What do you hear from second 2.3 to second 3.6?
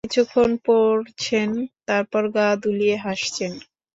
গা দুলিয়ে হাসছেন।